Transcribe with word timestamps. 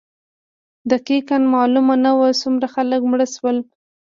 دقیقا 0.91 1.37
معلوم 1.53 1.87
نه 2.05 2.11
وو 2.17 2.39
څومره 2.41 2.67
خلک 2.75 3.01
مړه 3.11 3.27
شول. 3.35 3.57